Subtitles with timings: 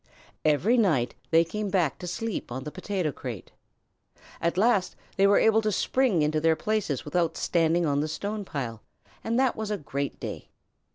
[0.43, 3.51] Every night they came back to sleep on the potato crate.
[4.41, 8.07] At last they were able to spring up into their places without standing on the
[8.07, 8.81] stone pile,
[9.23, 10.49] and that was a great day.